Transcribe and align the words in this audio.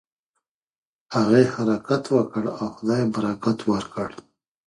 هغې 1.15 1.43
حرکت 1.53 2.03
وکړ 2.15 2.43
او 2.59 2.67
خدای 2.75 3.01
برکت 3.15 3.59
ورکړ. 3.71 4.09